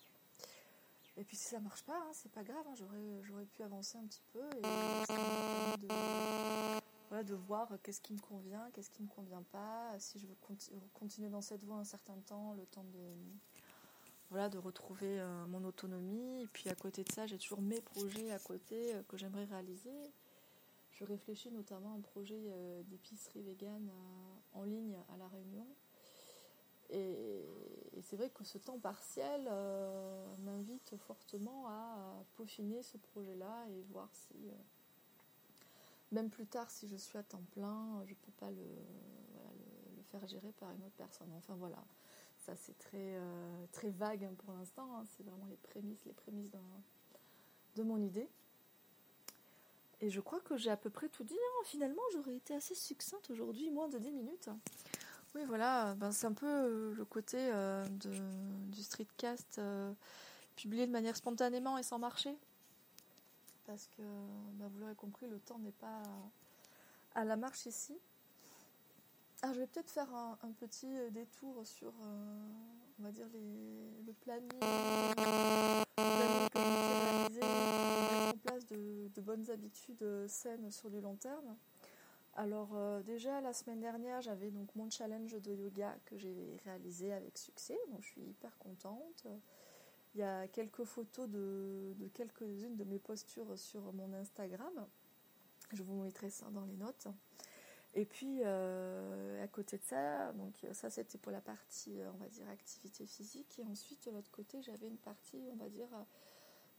Et 1.17 1.23
puis 1.23 1.37
si 1.37 1.45
ça 1.45 1.59
marche 1.59 1.83
pas, 1.83 1.97
hein, 1.97 2.11
c'est 2.11 2.31
pas 2.31 2.43
grave, 2.43 2.65
hein, 2.67 2.73
j'aurais, 2.75 3.45
pu 3.45 3.61
avancer 3.61 3.97
un 3.97 4.05
petit 4.05 4.23
peu 4.31 4.43
et 4.57 4.61
ça 5.05 5.77
de, 5.77 5.87
voilà, 7.09 7.23
de 7.23 7.35
voir 7.35 7.69
qu'est-ce 7.83 8.01
qui 8.01 8.13
me 8.13 8.19
convient, 8.19 8.67
qu'est-ce 8.73 8.89
qui 8.89 9.03
me 9.03 9.07
convient 9.07 9.43
pas, 9.51 9.93
si 9.99 10.19
je 10.19 10.25
veux 10.25 10.37
continuer 10.93 11.29
dans 11.29 11.41
cette 11.41 11.63
voie 11.63 11.77
un 11.77 11.83
certain 11.83 12.17
temps, 12.25 12.53
le 12.53 12.65
temps 12.65 12.85
de, 12.85 13.15
voilà, 14.31 14.49
de 14.49 14.57
retrouver 14.57 15.23
mon 15.49 15.63
autonomie. 15.65 16.41
Et 16.41 16.47
puis 16.47 16.67
à 16.71 16.75
côté 16.75 17.03
de 17.03 17.11
ça, 17.11 17.27
j'ai 17.27 17.37
toujours 17.37 17.61
mes 17.61 17.79
projets 17.79 18.31
à 18.31 18.39
côté 18.39 18.95
que 19.07 19.15
j'aimerais 19.15 19.45
réaliser 19.45 20.11
je 20.93 21.05
réfléchis 21.05 21.51
notamment 21.51 21.93
à 21.93 21.95
un 21.95 22.01
projet 22.01 22.39
euh, 22.47 22.83
d'épicerie 22.83 23.41
végane 23.41 23.89
euh, 23.89 24.59
en 24.59 24.63
ligne 24.63 24.97
à 25.09 25.17
La 25.17 25.27
Réunion. 25.27 25.67
Et, 26.89 27.45
c'est 28.01 28.17
vrai 28.17 28.29
que 28.29 28.43
ce 28.43 28.57
temps 28.57 28.77
partiel 28.79 29.47
euh, 29.49 30.35
m'invite 30.39 30.95
fortement 30.97 31.67
à 31.67 32.23
peaufiner 32.35 32.83
ce 32.83 32.97
projet-là 32.97 33.65
et 33.69 33.81
voir 33.83 34.09
si, 34.13 34.51
même 36.11 36.29
plus 36.29 36.45
tard, 36.45 36.69
si 36.69 36.87
je 36.87 36.97
suis 36.97 37.17
à 37.17 37.23
temps 37.23 37.43
plein, 37.51 38.03
je 38.05 38.11
ne 38.11 38.15
peux 38.15 38.31
pas 38.33 38.51
le, 38.51 38.65
faire 40.11 40.27
gérer 40.27 40.51
par 40.53 40.71
une 40.71 40.83
autre 40.83 40.95
personne. 40.97 41.31
Enfin 41.37 41.55
voilà, 41.55 41.83
ça 42.39 42.55
c'est 42.55 42.77
très, 42.77 43.17
très 43.71 43.89
vague 43.89 44.25
hein, 44.25 44.33
pour 44.37 44.53
l'instant. 44.53 44.95
Hein. 44.95 45.05
c'est 45.15 45.23
vraiment 45.23 45.45
les 45.45 45.57
prémices, 45.57 46.03
les 46.05 46.13
prémices 46.13 46.51
de 47.75 47.83
mon 47.83 47.97
idée. 48.01 48.29
Et 50.03 50.09
je 50.09 50.19
crois 50.19 50.41
que 50.41 50.57
j'ai 50.57 50.69
à 50.69 50.75
peu 50.75 50.89
près 50.89 51.07
tout 51.07 51.23
dit. 51.23 51.33
Hein. 51.33 51.63
Finalement, 51.63 52.01
j'aurais 52.11 52.35
été 52.35 52.53
assez 52.53 52.75
succincte 52.75 53.29
aujourd'hui, 53.29 53.69
moins 53.71 53.87
de 53.87 53.97
10 53.97 54.11
minutes. 54.11 54.49
Oui, 55.33 55.43
voilà, 55.47 55.95
ben, 55.95 56.11
c'est 56.11 56.27
un 56.27 56.33
peu 56.33 56.45
euh, 56.45 56.93
le 56.93 57.05
côté 57.05 57.37
euh, 57.39 57.87
du 57.87 58.83
streetcast 58.83 59.59
euh, 59.59 59.93
publié 60.57 60.87
de 60.87 60.91
manière 60.91 61.15
spontanément 61.15 61.77
et 61.77 61.83
sans 61.83 61.99
marcher. 61.99 62.35
Parce 63.65 63.87
que, 63.95 64.01
ben, 64.55 64.67
vous 64.67 64.79
l'aurez 64.81 64.95
compris, 64.95 65.25
le 65.27 65.39
temps 65.39 65.57
n'est 65.59 65.71
pas 65.71 66.03
à 67.15 67.23
la 67.23 67.37
marche 67.37 67.65
ici. 67.65 67.97
Alors, 69.41 69.55
je 69.55 69.61
vais 69.61 69.67
peut-être 69.67 69.89
faire 69.89 70.13
un, 70.13 70.51
petit 70.59 70.89
détour 71.11 71.65
sur, 71.65 71.93
on 72.99 73.03
va 73.03 73.11
dire, 73.13 73.27
le 73.33 74.11
planning, 74.11 74.49
le 74.59 76.13
planning 76.13 76.43
réalisé, 77.29 78.12
place 78.37 78.65
de, 78.67 79.09
bonnes 79.21 79.49
habitudes 79.49 80.27
saines 80.27 80.71
sur 80.71 80.89
du 80.89 81.01
long 81.01 81.15
terme. 81.15 81.57
Alors 82.35 82.71
euh, 82.73 83.03
déjà 83.03 83.41
la 83.41 83.53
semaine 83.53 83.79
dernière 83.79 84.21
j'avais 84.21 84.49
donc 84.49 84.73
mon 84.75 84.89
challenge 84.89 85.39
de 85.39 85.53
yoga 85.53 85.95
que 86.05 86.17
j'ai 86.17 86.57
réalisé 86.65 87.13
avec 87.13 87.37
succès, 87.37 87.77
donc 87.91 88.01
je 88.01 88.07
suis 88.07 88.21
hyper 88.21 88.57
contente. 88.57 89.27
Il 90.15 90.19
y 90.19 90.23
a 90.23 90.47
quelques 90.47 90.83
photos 90.83 91.27
de, 91.29 91.95
quelques-unes 92.13 92.75
de 92.75 92.83
mes 92.83 92.99
postures 92.99 93.57
sur 93.57 93.93
mon 93.93 94.13
Instagram. 94.13 94.87
Je 95.71 95.81
vous 95.81 96.03
mettrai 96.03 96.29
ça 96.29 96.47
dans 96.51 96.65
les 96.65 96.75
notes. 96.75 97.07
Et 97.95 98.05
puis, 98.05 98.41
euh, 98.43 99.43
à 99.43 99.47
côté 99.47 99.77
de 99.77 99.83
ça, 99.83 100.31
donc 100.33 100.53
ça 100.71 100.89
c'était 100.89 101.17
pour 101.17 101.31
la 101.31 101.41
partie, 101.41 101.99
euh, 101.99 102.11
on 102.13 102.17
va 102.17 102.27
dire, 102.27 102.47
activité 102.49 103.05
physique. 103.05 103.59
Et 103.59 103.63
ensuite, 103.65 104.05
de 104.07 104.11
l'autre 104.11 104.31
côté, 104.31 104.61
j'avais 104.61 104.87
une 104.87 104.97
partie, 104.97 105.41
on 105.51 105.55
va 105.55 105.69
dire, 105.69 105.89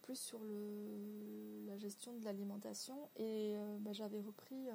plus 0.05 0.19
sur 0.19 0.41
la 1.67 1.77
gestion 1.77 2.13
de 2.15 2.25
l'alimentation. 2.25 3.09
Et 3.17 3.57
euh, 3.57 3.77
bah, 3.81 3.93
j'avais 3.93 4.21
repris, 4.21 4.69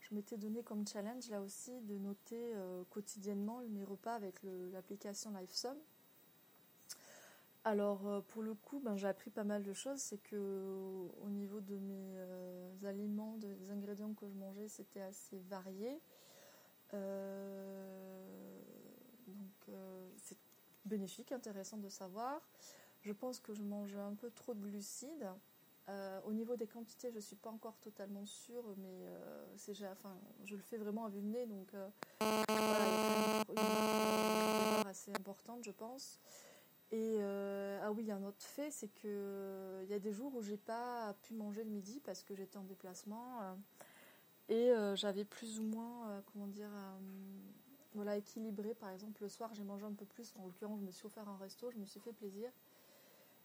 je 0.00 0.14
m'étais 0.14 0.36
donné 0.36 0.62
comme 0.62 0.86
challenge 0.86 1.30
là 1.30 1.40
aussi 1.40 1.80
de 1.82 1.96
noter 1.98 2.54
quotidiennement 2.90 3.60
mes 3.70 3.84
repas 3.84 4.14
avec 4.14 4.42
l'application 4.72 5.30
LifeSum. 5.38 5.76
Alors 7.64 8.06
euh, 8.06 8.20
pour 8.20 8.42
le 8.42 8.54
coup, 8.54 8.78
ben, 8.78 8.94
j'ai 8.96 9.08
appris 9.08 9.30
pas 9.30 9.44
mal 9.44 9.62
de 9.62 9.72
choses. 9.72 9.98
C'est 9.98 10.18
que 10.18 11.08
au 11.22 11.28
niveau 11.30 11.60
de 11.60 11.76
mes 11.76 12.12
euh, 12.16 12.70
aliments, 12.84 13.38
des 13.38 13.70
ingrédients 13.70 14.12
que 14.12 14.28
je 14.28 14.34
mangeais, 14.34 14.68
c'était 14.68 15.00
assez 15.00 15.38
varié. 15.48 15.98
Euh, 16.92 18.60
donc 19.26 19.74
bénéfique, 20.84 21.32
intéressant 21.32 21.78
de 21.78 21.88
savoir. 21.88 22.42
Je 23.04 23.12
pense 23.12 23.38
que 23.38 23.52
je 23.52 23.62
mange 23.62 23.94
un 23.96 24.14
peu 24.14 24.30
trop 24.30 24.54
de 24.54 24.60
glucides. 24.60 25.28
Euh, 25.90 26.20
au 26.24 26.32
niveau 26.32 26.56
des 26.56 26.66
quantités, 26.66 27.10
je 27.10 27.16
ne 27.16 27.20
suis 27.20 27.36
pas 27.36 27.50
encore 27.50 27.76
totalement 27.76 28.24
sûre, 28.24 28.64
mais 28.78 29.02
euh, 29.02 29.44
c'est, 29.56 29.72
enfin, 29.88 30.16
je 30.44 30.56
le 30.56 30.62
fais 30.62 30.78
vraiment 30.78 31.04
à 31.04 31.10
vue 31.10 31.20
de 31.20 31.26
nez, 31.26 31.44
donc 31.44 31.74
euh, 31.74 31.86
voilà, 32.20 32.86
il 33.48 33.54
y 33.54 33.58
a 33.58 34.80
une, 34.80 34.86
assez 34.88 35.12
importante, 35.12 35.62
je 35.62 35.70
pense. 35.70 36.18
Et 36.92 37.18
ah 37.82 37.92
oui, 37.92 38.10
un 38.10 38.22
autre 38.22 38.42
fait, 38.42 38.70
c'est 38.70 38.88
que 38.88 39.80
il 39.82 39.90
y 39.90 39.94
a 39.94 39.98
des 39.98 40.12
jours 40.12 40.34
où 40.34 40.42
j'ai 40.42 40.56
pas 40.56 41.14
pu 41.22 41.34
manger 41.34 41.64
le 41.64 41.70
midi 41.70 42.00
parce 42.00 42.22
que 42.22 42.34
j'étais 42.34 42.56
en 42.56 42.62
déplacement 42.62 43.40
et 44.48 44.72
j'avais 44.94 45.24
plus 45.24 45.58
ou 45.58 45.64
moins, 45.64 46.22
comment 46.32 46.46
dire, 46.46 46.70
voilà, 47.94 48.16
équilibré. 48.16 48.74
Par 48.74 48.90
exemple, 48.90 49.22
le 49.22 49.28
soir, 49.28 49.52
j'ai 49.54 49.64
mangé 49.64 49.84
un 49.84 49.92
peu 49.92 50.04
plus. 50.04 50.32
En 50.38 50.44
l'occurrence, 50.44 50.78
je 50.80 50.86
me 50.86 50.92
suis 50.92 51.06
offert 51.06 51.28
un 51.28 51.36
resto, 51.36 51.70
je 51.72 51.78
me 51.78 51.84
suis 51.84 52.00
fait 52.00 52.12
plaisir. 52.12 52.52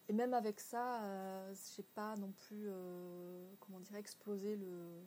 Et 0.10 0.14
même 0.14 0.34
avec 0.34 0.60
ça, 0.60 1.04
euh, 1.04 1.54
j'ai 1.76 1.84
pas 1.84 2.16
non 2.16 2.32
plus, 2.32 2.66
euh, 2.68 3.46
comment 3.60 3.80
dire, 3.80 3.96
explosé 3.96 4.56
le, 4.56 5.04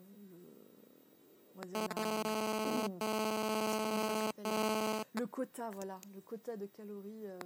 dire 1.66 1.80
le 5.14 5.26
quota, 5.26 5.70
voilà, 5.70 6.00
le 6.14 6.20
quota 6.20 6.56
de 6.56 6.66
calories. 6.66 7.26
Euh, 7.26 7.36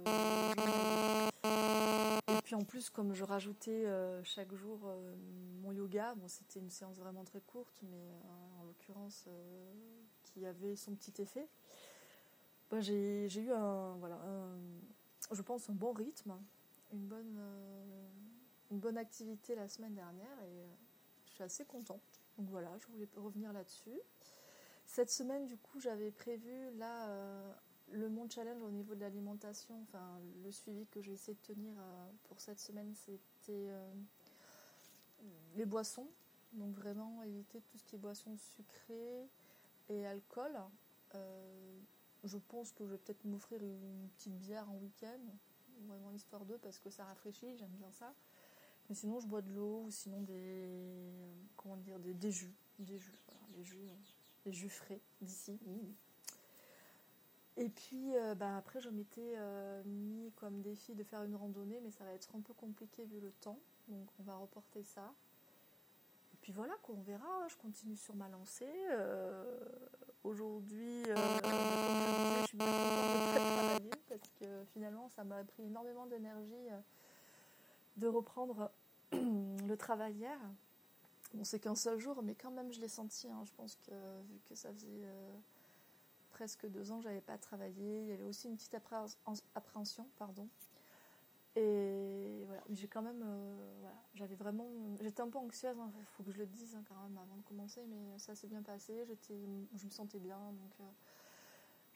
et 2.27 2.41
puis 2.43 2.53
en 2.53 2.63
plus, 2.63 2.91
comme 2.91 3.15
je 3.15 3.23
rajoutais 3.23 3.87
euh, 3.87 4.23
chaque 4.23 4.53
jour 4.53 4.93
mon 5.63 5.71
yoga, 5.71 6.13
bon, 6.13 6.27
c'était 6.27 6.59
une 6.59 6.69
séance 6.69 6.99
vraiment 6.99 7.23
très 7.23 7.41
courte, 7.41 7.81
mais 7.81 8.11
en 8.59 8.65
l'occurrence 8.65 9.27
qui 10.21 10.45
avait 10.45 10.75
son 10.75 10.93
petit 10.93 11.23
effet. 11.23 11.49
Ben, 12.69 12.81
j'ai 12.81 13.41
eu 13.41 13.51
un, 13.51 13.95
voilà, 13.95 14.19
je 15.31 15.41
pense 15.41 15.71
un 15.71 15.73
bon 15.73 15.93
rythme 15.93 16.37
une 16.91 17.05
bonne, 17.07 17.37
euh, 17.39 18.09
une 18.71 18.79
bonne 18.79 18.97
activité 18.97 19.55
la 19.55 19.67
semaine 19.67 19.93
dernière 19.93 20.41
et 20.43 20.61
euh, 20.61 20.73
je 21.25 21.31
suis 21.33 21.43
assez 21.43 21.65
contente. 21.65 22.21
Donc 22.37 22.49
voilà, 22.49 22.71
je 22.79 22.87
voulais 22.87 23.07
revenir 23.15 23.53
là-dessus. 23.53 23.99
Cette 24.85 25.09
semaine, 25.09 25.45
du 25.45 25.57
coup, 25.57 25.79
j'avais 25.79 26.11
prévu 26.11 26.71
là 26.77 27.09
euh, 27.09 27.53
le 27.91 28.09
Monde 28.09 28.31
Challenge 28.31 28.61
au 28.61 28.71
niveau 28.71 28.95
de 28.95 29.01
l'alimentation, 29.01 29.85
le 30.43 30.51
suivi 30.51 30.85
que 30.87 31.01
j'ai 31.01 31.13
essayé 31.13 31.35
de 31.35 31.53
tenir 31.53 31.73
pour 32.23 32.39
cette 32.39 32.59
semaine, 32.59 32.93
c'était 32.93 33.69
les 35.55 35.65
boissons. 35.65 36.07
Donc 36.53 36.75
vraiment 36.75 37.23
éviter 37.23 37.61
tout 37.61 37.77
ce 37.77 37.83
qui 37.83 37.95
est 37.95 37.99
boissons 37.99 38.35
sucrées 38.37 39.29
et 39.89 40.05
alcool. 40.05 40.57
je 42.23 42.37
pense 42.37 42.71
que 42.71 42.85
je 42.85 42.91
vais 42.91 42.97
peut-être 42.97 43.25
m'offrir 43.25 43.61
une 43.61 44.09
petite 44.15 44.37
bière 44.37 44.69
en 44.69 44.75
week-end 44.75 45.19
vraiment 45.87 46.11
histoire 46.11 46.45
d'eux 46.45 46.59
parce 46.61 46.79
que 46.79 46.89
ça 46.89 47.05
rafraîchit, 47.05 47.57
j'aime 47.57 47.75
bien 47.77 47.91
ça. 47.91 48.13
Mais 48.89 48.95
sinon, 48.95 49.19
je 49.19 49.27
bois 49.27 49.41
de 49.41 49.51
l'eau 49.51 49.83
ou 49.85 49.91
sinon 49.91 50.21
des, 50.21 51.11
comment 51.57 51.77
dire, 51.77 51.99
des, 51.99 52.31
jus, 52.31 52.53
des 52.79 52.97
jus, 52.97 53.21
des 53.49 53.63
jus, 53.63 53.89
des 54.45 54.53
jus 54.53 54.69
frais 54.69 55.01
d'ici. 55.21 55.59
Et 57.57 57.69
puis, 57.69 58.15
euh, 58.15 58.35
bah, 58.35 58.55
après, 58.55 58.79
je 58.79 58.89
m'étais 58.89 59.33
euh, 59.35 59.83
mis 59.85 60.31
comme 60.35 60.61
défi 60.61 60.93
de 60.93 61.03
faire 61.03 61.23
une 61.23 61.35
randonnée, 61.35 61.79
mais 61.83 61.91
ça 61.91 62.05
va 62.05 62.13
être 62.13 62.35
un 62.35 62.41
peu 62.41 62.53
compliqué 62.53 63.03
vu 63.05 63.19
le 63.19 63.31
temps, 63.41 63.59
donc 63.87 64.07
on 64.19 64.23
va 64.23 64.35
reporter 64.35 64.83
ça. 64.83 65.13
Puis 66.47 66.53
voilà, 66.53 66.75
quoi, 66.81 66.95
on 66.97 67.01
verra. 67.01 67.27
Hein. 67.27 67.47
Je 67.49 67.57
continue 67.57 67.97
sur 67.97 68.15
ma 68.15 68.29
lancée. 68.29 68.71
Euh, 68.91 69.43
aujourd'hui, 70.23 71.03
je 71.03 72.45
suis 72.47 72.57
bien 72.57 72.67
contente 72.67 73.33
de 73.33 73.49
travailler 73.53 73.89
parce 74.07 74.31
que 74.39 74.63
finalement, 74.71 75.09
ça 75.09 75.25
m'a 75.25 75.43
pris 75.43 75.63
énormément 75.63 76.05
d'énergie 76.05 76.69
euh, 76.71 76.79
de 77.97 78.07
reprendre 78.07 78.71
le 79.11 79.75
travail 79.75 80.13
hier. 80.13 80.39
Bon, 81.33 81.43
c'est 81.43 81.59
qu'un 81.59 81.75
seul 81.75 81.99
jour, 81.99 82.23
mais 82.23 82.33
quand 82.33 82.51
même, 82.51 82.71
je 82.71 82.79
l'ai 82.79 82.87
senti. 82.87 83.27
Hein. 83.27 83.43
Je 83.43 83.51
pense 83.51 83.75
que 83.85 83.91
vu 84.29 84.39
que 84.47 84.55
ça 84.55 84.71
faisait 84.71 85.03
euh, 85.03 85.33
presque 86.31 86.65
deux 86.65 86.93
ans 86.93 86.99
que 86.99 87.03
j'avais 87.03 87.19
pas 87.19 87.37
travaillé, 87.37 88.03
il 88.03 88.07
y 88.07 88.13
avait 88.13 88.23
aussi 88.23 88.47
une 88.47 88.55
petite 88.55 88.77
appréhension, 89.53 90.07
pardon. 90.17 90.47
Et 91.57 92.43
voilà, 92.45 92.61
j'ai 92.69 92.87
quand 92.87 93.01
même, 93.01 93.23
euh, 93.25 93.75
voilà, 93.79 93.95
j'avais 94.13 94.35
vraiment, 94.35 94.67
j'étais 95.01 95.21
un 95.21 95.29
peu 95.29 95.39
anxieuse. 95.39 95.75
Il 95.75 95.81
hein. 95.81 95.91
faut 96.11 96.23
que 96.23 96.31
je 96.31 96.37
le 96.37 96.45
dise 96.45 96.75
hein, 96.75 96.83
quand 96.87 97.01
même 97.01 97.17
avant 97.17 97.35
de 97.35 97.41
commencer, 97.41 97.83
mais 97.87 98.19
ça 98.19 98.35
s'est 98.35 98.47
bien 98.47 98.61
passé. 98.61 99.05
Je 99.27 99.85
me 99.85 99.89
sentais 99.89 100.19
bien, 100.19 100.37
donc 100.37 100.87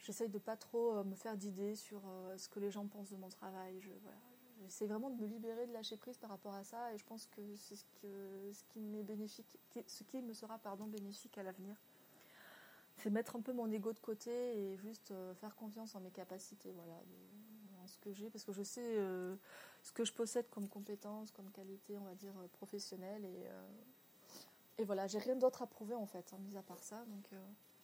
j'essaye 0.00 0.28
de 0.28 0.38
pas 0.38 0.56
trop 0.56 0.96
euh, 0.96 1.04
me 1.04 1.14
faire 1.14 1.36
d'idées 1.36 1.76
sur 1.76 2.02
euh, 2.08 2.36
ce 2.36 2.48
que 2.48 2.58
les 2.58 2.72
gens 2.72 2.86
pensent 2.86 3.10
de 3.10 3.16
mon 3.16 3.28
travail. 3.28 3.80
Je, 3.80 3.90
J'essaie 4.62 4.86
vraiment 4.86 5.10
de 5.10 5.20
me 5.20 5.26
libérer, 5.26 5.66
de 5.66 5.72
lâcher 5.72 5.96
prise 5.96 6.16
par 6.18 6.30
rapport 6.30 6.54
à 6.54 6.62
ça, 6.62 6.92
et 6.94 6.98
je 6.98 7.04
pense 7.04 7.26
que 7.26 7.56
c'est 7.56 7.74
ce, 7.74 7.84
que, 8.00 8.52
ce 8.52 8.62
qui 8.68 8.80
m'est 8.80 9.02
bénéfique, 9.02 9.46
ce 9.86 10.04
qui 10.04 10.22
me 10.22 10.32
sera 10.32 10.58
pardon 10.58 10.86
bénéfique 10.86 11.36
à 11.36 11.42
l'avenir. 11.42 11.76
C'est 12.98 13.10
mettre 13.10 13.34
un 13.34 13.40
peu 13.40 13.52
mon 13.52 13.68
ego 13.72 13.92
de 13.92 13.98
côté 13.98 14.30
et 14.30 14.76
juste 14.76 15.10
euh, 15.10 15.34
faire 15.34 15.56
confiance 15.56 15.96
en 15.96 16.00
mes 16.00 16.12
capacités, 16.12 16.70
voilà, 16.72 16.94
que 18.02 18.12
j'ai, 18.12 18.28
parce 18.30 18.44
que 18.44 18.52
je 18.52 18.62
sais 18.62 18.96
ce 19.82 19.92
que 19.92 20.04
je 20.04 20.12
possède 20.12 20.48
comme 20.50 20.68
compétences, 20.68 21.30
comme 21.30 21.50
qualité, 21.50 21.96
on 21.98 22.04
va 22.04 22.14
dire 22.14 22.34
professionnelle, 22.52 23.24
et, 23.24 24.82
et 24.82 24.84
voilà, 24.84 25.06
j'ai 25.06 25.18
rien 25.18 25.36
d'autre 25.36 25.62
à 25.62 25.66
prouver 25.66 25.94
en 25.94 26.06
fait, 26.06 26.32
hein, 26.32 26.38
mis 26.40 26.56
à 26.56 26.62
part 26.62 26.82
ça, 26.82 27.04
donc. 27.06 27.26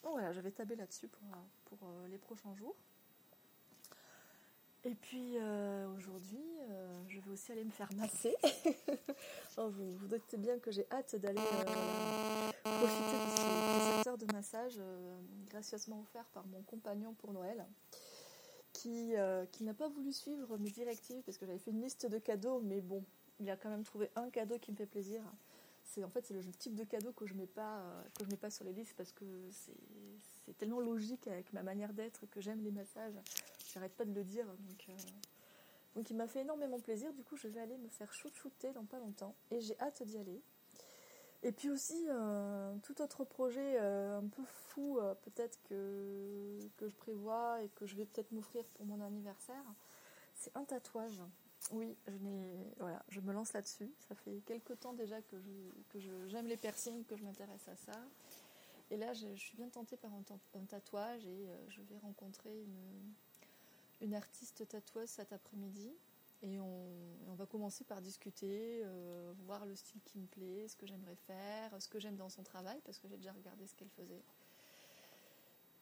Voilà, 0.03 0.33
je 0.33 0.41
vais 0.41 0.51
tabler 0.51 0.77
là-dessus 0.77 1.09
pour, 1.09 1.29
pour 1.65 1.79
euh, 1.89 2.09
les 2.09 2.19
prochains 2.19 2.55
jours. 2.55 2.75
Et 4.85 4.95
puis 4.95 5.37
euh, 5.37 5.89
aujourd'hui, 5.97 6.45
euh, 6.71 7.03
je 7.09 7.21
vais 7.21 7.31
aussi 7.33 7.53
aller 7.53 7.65
me 7.65 7.71
faire 7.71 7.93
masser. 7.95 8.35
vous, 9.57 9.97
vous 9.97 10.07
doutez 10.07 10.37
bien 10.37 10.59
que 10.59 10.71
j'ai 10.71 10.87
hâte 10.91 11.17
d'aller 11.17 11.41
profiter 12.63 13.17
de 13.17 13.81
ce, 13.81 13.97
secteur 13.97 14.19
de 14.19 14.33
massage 14.33 14.81
gracieusement 15.47 16.01
offert 16.01 16.25
par 16.27 16.47
mon 16.47 16.63
compagnon 16.63 17.13
pour 17.15 17.33
Noël, 17.33 17.67
qui, 18.79 19.15
qui 19.53 19.65
n'a 19.65 19.75
pas 19.75 19.89
voulu 19.89 20.13
suivre 20.13 20.57
mes 20.59 20.71
directives 20.71 21.23
parce 21.25 21.39
que 21.39 21.47
j'avais 21.47 21.59
fait 21.59 21.71
une 21.71 21.83
liste 21.83 22.07
de 22.07 22.19
cadeaux, 22.19 22.61
mais 22.61 22.81
bon, 22.81 23.05
il 23.41 23.51
a 23.51 23.57
quand 23.57 23.71
même 23.71 23.85
trouvé 23.85 24.11
un 24.17 24.31
cadeau 24.31 24.59
qui 24.59 24.71
me 24.73 24.77
fait 24.77 24.87
plaisir 24.87 25.23
c'est 25.89 26.05
en 26.05 26.11
fait 26.11 26.25
c'est 26.27 26.35
le 26.35 26.45
type 26.59 26.75
de 26.75 26.85
cadeau 26.85 27.13
que 27.13 27.27
je 27.27 27.35
mets 27.35 27.47
pas 27.47 27.79
euh, 27.79 28.03
que 28.19 28.25
je 28.25 28.31
mets 28.31 28.37
pas 28.37 28.51
sur 28.51 28.65
les 28.65 28.73
listes 28.73 28.95
parce 28.97 29.13
que 29.13 29.25
c'est 29.51 30.57
tellement 30.59 30.81
logique 30.81 31.27
avec 31.27 31.53
ma 31.53 31.63
manière 31.63 31.93
d'être 31.93 32.27
que 32.27 32.41
j'aime 32.41 32.63
les 32.63 32.71
massages. 32.71 33.19
J'arrête 33.73 33.95
pas 33.95 34.05
de 34.05 34.13
le 34.13 34.25
dire 34.25 34.47
donc 34.47 34.87
euh, 34.89 34.93
donc 35.95 36.11
il 36.11 36.17
m'a 36.17 36.29
fait 36.29 36.41
énormément 36.41 36.79
plaisir. 36.79 37.13
Du 37.13 37.23
coup 37.25 37.37
je 37.37 37.49
vais 37.49 37.61
aller 37.61 37.77
me 37.79 37.89
faire 37.89 38.13
chouchouter 38.13 38.73
dans 38.73 38.85
pas 38.85 38.99
longtemps 38.99 39.35
et 39.51 39.61
j'ai 39.61 39.79
hâte 39.81 40.03
d'y 40.03 40.19
aller. 40.19 40.43
Et 41.43 41.53
puis 41.53 41.71
aussi 41.71 42.07
euh, 42.09 42.75
tout 42.83 43.01
autre 43.01 43.25
projet 43.25 43.79
un 43.79 44.27
peu 44.27 44.43
fou 44.45 44.99
peut-être 45.23 45.59
que 45.69 46.59
que 46.77 46.89
je 46.89 46.95
prévois 46.97 47.63
et 47.63 47.69
que 47.71 47.87
je 47.87 47.95
vais 47.97 48.05
peut-être 48.05 48.33
m'offrir 48.33 48.65
pour 48.75 48.87
mon 48.87 49.01
anniversaire, 49.01 49.65
c'est 50.35 50.57
un 50.57 50.65
tatouage. 50.65 51.21
Oui, 51.73 51.97
je, 52.07 52.15
voilà, 52.79 53.03
je 53.09 53.21
me 53.21 53.33
lance 53.33 53.53
là-dessus. 53.53 53.91
Ça 54.09 54.15
fait 54.15 54.41
quelques 54.47 54.79
temps 54.81 54.93
déjà 54.93 55.21
que, 55.23 55.37
j'aime 56.29 56.47
les 56.47 56.57
piercings, 56.57 57.05
que 57.05 57.17
je 57.17 57.25
m'intéresse 57.25 57.69
à 57.69 57.77
ça. 57.77 57.99
Et 58.91 58.97
là, 58.97 59.13
je, 59.13 59.35
suis 59.35 59.57
bien 59.57 59.69
tentée 59.69 59.97
par 59.97 60.11
un, 60.15 60.23
tatouage 60.67 61.27
et 61.27 61.49
euh, 61.49 61.57
je 61.69 61.83
vais 61.83 61.99
rencontrer 61.99 62.65
une, 64.01 64.15
artiste 64.15 64.67
tatoueuse 64.67 65.11
cet 65.11 65.33
après-midi. 65.33 65.93
Et 66.43 66.61
on, 66.61 67.35
va 67.35 67.47
commencer 67.47 67.85
par 67.85 68.03
discuter, 68.03 68.81
euh, 68.85 69.33
voir 69.45 69.65
le 69.65 69.77
style 69.77 70.01
qui 70.05 70.19
me 70.19 70.27
plaît, 70.27 70.67
ce 70.67 70.75
que 70.75 70.87
j'aimerais 70.87 71.15
faire, 71.15 71.71
ce 71.81 71.89
que 71.89 72.01
j'aime 72.01 72.17
dans 72.17 72.29
son 72.29 72.43
travail, 72.43 72.81
parce 72.85 72.99
que 72.99 73.07
j'ai 73.07 73.17
déjà 73.17 73.31
regardé 73.31 73.65
ce 73.69 73.77
qu'elle 73.77 73.91
faisait. 73.91 74.25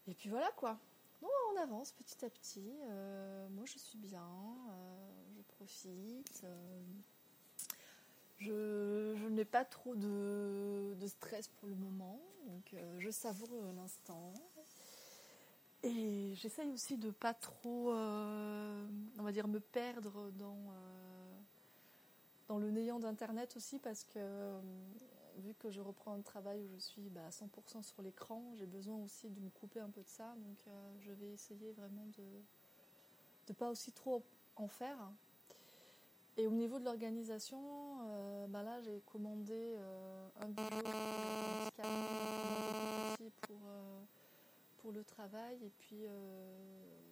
Et 0.06 0.12
puis 0.12 0.28
voilà 0.28 0.50
quoi. 0.56 0.78
on 1.22 1.56
avance 1.62 1.92
petit 1.92 2.22
à 2.26 2.28
petit. 2.28 2.74
Euh, 2.90 3.48
moi, 3.48 3.64
je 3.64 3.78
suis 3.78 3.96
bien 3.96 4.28
profite. 5.56 6.42
Euh, 6.44 6.82
je, 8.38 9.28
n'ai 9.28 9.44
pas 9.44 9.64
trop 9.64 9.94
de, 9.96 10.94
stress 11.06 11.48
pour 11.48 11.68
le 11.68 11.74
moment, 11.74 12.20
donc 12.46 12.74
euh, 12.74 12.96
je 12.98 13.10
savoure 13.10 13.48
l'instant. 13.74 14.32
Et 15.88 16.34
j'essaye 16.34 16.70
aussi 16.72 16.96
de 16.96 17.10
pas 17.10 17.32
trop, 17.32 17.92
euh, 17.92 18.86
on 19.18 19.22
va 19.22 19.30
dire, 19.30 19.46
me 19.46 19.60
perdre 19.60 20.30
dans, 20.32 20.58
dans 22.48 22.58
le 22.58 22.70
néant 22.70 22.98
d'Internet 22.98 23.54
aussi, 23.56 23.78
parce 23.78 24.02
que 24.04 24.58
vu 25.38 25.54
que 25.54 25.70
je 25.70 25.80
reprends 25.80 26.14
un 26.14 26.22
travail 26.22 26.60
où 26.60 26.68
je 26.74 26.78
suis 26.80 27.08
bah, 27.10 27.20
à 27.26 27.30
100% 27.30 27.82
sur 27.82 28.02
l'écran, 28.02 28.42
j'ai 28.56 28.66
besoin 28.66 28.96
aussi 28.96 29.30
de 29.30 29.40
me 29.40 29.48
couper 29.50 29.78
un 29.78 29.90
peu 29.90 30.02
de 30.02 30.08
ça. 30.08 30.34
Donc 30.38 30.58
je 30.98 31.12
vais 31.12 31.30
essayer 31.32 31.70
vraiment 31.72 32.06
de 32.16 32.24
ne 33.48 33.54
pas 33.54 33.70
aussi 33.70 33.92
trop 33.92 34.24
en 34.56 34.66
faire. 34.66 34.98
Et 36.38 36.46
au 36.46 36.50
niveau 36.50 36.78
de 36.78 36.84
l'organisation, 36.84 37.58
euh, 38.02 38.46
bah 38.48 38.62
là 38.62 38.78
j'ai 38.82 39.00
commandé 39.10 39.54
euh, 39.54 40.28
un 40.40 40.48
bureau, 40.48 40.68
euh, 41.80 42.35
le 44.96 45.04
travail 45.04 45.56
et 45.64 45.70
puis 45.78 46.04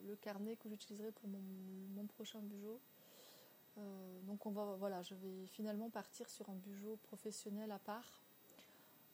le 0.06 0.16
carnet 0.16 0.56
que 0.56 0.68
j'utiliserai 0.68 1.12
pour 1.12 1.28
mon, 1.28 2.06
prochain 2.06 2.40
bugeot. 2.40 2.80
donc 4.24 4.44
on 4.46 4.50
va, 4.50 4.76
voilà, 4.78 5.02
je 5.02 5.14
vais 5.14 5.46
finalement 5.46 5.90
partir 5.90 6.28
sur 6.28 6.48
un 6.50 6.54
bugeot 6.54 6.96
professionnel 7.04 7.70
à 7.72 7.78
part. 7.78 8.20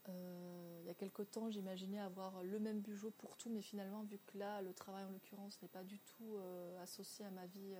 il 0.08 0.86
y 0.86 0.90
a 0.90 0.94
quelque 0.94 1.22
temps, 1.22 1.50
j'imaginais 1.50 2.00
avoir 2.00 2.42
le 2.42 2.58
même 2.58 2.80
bugeot 2.80 3.12
pour 3.18 3.36
tout, 3.36 3.48
mais 3.48 3.62
finalement, 3.62 4.02
vu 4.02 4.18
que 4.26 4.38
là, 4.38 4.60
le 4.60 4.72
travail 4.72 5.04
en 5.04 5.10
l'occurrence 5.10 5.58
n'est 5.62 5.68
pas 5.68 5.84
du 5.84 5.98
tout 5.98 6.36
associé 6.82 7.24
à 7.24 7.30
ma 7.30 7.46
vie 7.46 7.74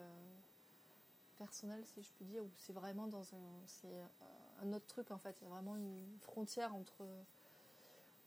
personnelle, 1.39 1.85
si 1.87 2.03
je 2.03 2.11
puis 2.13 2.25
dire, 2.25 2.43
ou 2.43 2.51
c'est 2.57 2.73
vraiment 2.73 3.07
dans 3.07 3.35
un, 3.35 3.67
c'est 3.67 4.03
un 4.63 4.73
autre 4.73 4.87
truc 4.87 5.11
en 5.11 5.19
fait. 5.19 5.37
Il 5.41 5.45
y 5.45 5.47
a 5.47 5.51
vraiment 5.51 5.77
une 5.77 6.19
frontière 6.21 6.75
entre 6.75 7.05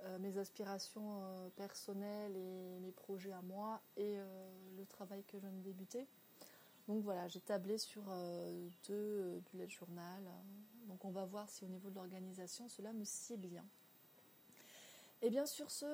euh, 0.05 0.19
mes 0.19 0.37
aspirations 0.37 1.21
euh, 1.23 1.49
personnelles 1.55 2.35
et 2.35 2.79
mes 2.79 2.91
projets 2.91 3.31
à 3.31 3.41
moi 3.41 3.81
et 3.95 4.17
euh, 4.17 4.51
le 4.77 4.85
travail 4.85 5.23
que 5.23 5.37
je 5.37 5.41
viens 5.43 5.51
de 5.51 5.61
débuter. 5.61 6.07
Donc 6.87 7.03
voilà, 7.03 7.27
j'ai 7.29 7.39
tablé 7.39 7.77
sur 7.77 8.03
deux 8.89 9.41
bullet 9.51 9.69
journal. 9.69 10.21
Donc 10.87 11.05
on 11.05 11.11
va 11.11 11.23
voir 11.23 11.49
si 11.49 11.63
au 11.63 11.69
niveau 11.69 11.89
de 11.89 11.95
l'organisation 11.95 12.67
cela 12.67 12.91
me 12.91 13.05
sied 13.05 13.37
bien. 13.37 13.63
Et 15.21 15.29
bien 15.29 15.45
sur 15.45 15.71
ce, 15.71 15.85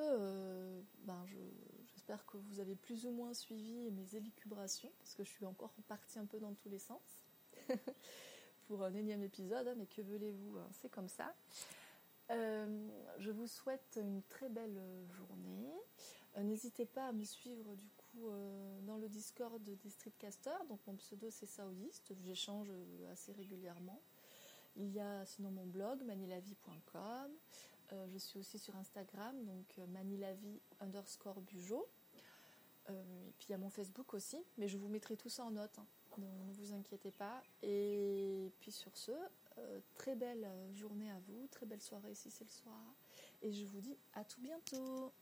ben 1.03 1.23
j'espère 1.85 2.25
que 2.25 2.37
vous 2.37 2.59
avez 2.59 2.73
plus 2.73 3.05
ou 3.05 3.11
moins 3.11 3.35
suivi 3.35 3.91
mes 3.91 4.15
élucubrations, 4.15 4.91
parce 4.97 5.13
que 5.13 5.23
je 5.23 5.29
suis 5.29 5.45
encore 5.45 5.73
partie 5.87 6.17
un 6.17 6.25
peu 6.25 6.39
dans 6.39 6.55
tous 6.55 6.69
les 6.69 6.79
sens 6.79 7.19
pour 8.67 8.83
un 8.83 8.95
énième 8.95 9.21
épisode, 9.21 9.67
hein, 9.67 9.75
mais 9.77 9.85
que 9.85 10.01
voulez-vous, 10.01 10.57
hein, 10.57 10.67
c'est 10.71 10.89
comme 10.89 11.07
ça. 11.07 11.35
Euh, 12.31 12.87
je 13.17 13.31
vous 13.31 13.47
souhaite 13.47 13.99
une 14.01 14.21
très 14.23 14.49
belle 14.49 14.79
journée. 15.09 15.73
Euh, 16.37 16.43
n'hésitez 16.43 16.85
pas 16.85 17.07
à 17.07 17.11
me 17.11 17.23
suivre 17.23 17.75
du 17.75 17.89
coup 17.89 18.29
euh, 18.29 18.81
dans 18.81 18.97
le 18.97 19.09
Discord 19.09 19.61
des 19.63 19.89
Streetcasters. 19.89 20.65
Donc 20.67 20.79
mon 20.85 20.95
pseudo 20.95 21.29
c'est 21.31 21.47
Saoudiste. 21.47 22.13
J'échange 22.23 22.71
assez 23.11 23.31
régulièrement. 23.31 24.01
Il 24.75 24.91
y 24.91 24.99
a 24.99 25.25
sinon 25.25 25.49
mon 25.49 25.65
blog 25.65 26.03
manilavie.com. 26.03 27.31
je 27.91 28.17
suis 28.17 28.39
aussi 28.39 28.59
sur 28.59 28.75
Instagram, 28.75 29.43
donc 29.43 29.77
manilavie 29.89 30.61
underscore 30.79 31.41
bujo. 31.41 31.89
et 32.87 33.33
puis 33.39 33.47
il 33.49 33.51
y 33.51 33.55
a 33.55 33.57
mon 33.57 33.71
Facebook 33.71 34.13
aussi, 34.13 34.37
mais 34.57 34.67
je 34.67 34.77
vous 34.77 34.87
mettrai 34.87 35.17
tout 35.17 35.27
ça 35.27 35.43
en 35.43 35.51
note. 35.51 35.79
Hein. 35.79 35.87
donc 36.17 36.19
ne 36.45 36.53
vous 36.53 36.71
inquiétez 36.73 37.11
pas. 37.11 37.41
Et 37.63 38.51
puis 38.59 38.71
sur 38.71 38.95
ce, 38.95 39.11
euh, 39.59 39.79
très 39.95 40.15
belle 40.15 40.47
journée 40.73 41.11
à 41.11 41.19
vous, 41.27 41.47
très 41.47 41.65
belle 41.65 41.81
soirée 41.81 42.15
si 42.15 42.31
c'est 42.31 42.45
le 42.45 42.49
soir. 42.49 42.95
Et 43.41 43.51
je 43.51 43.65
vous 43.65 43.81
dis 43.81 43.97
à 44.13 44.23
tout 44.23 44.41
bientôt. 44.41 45.13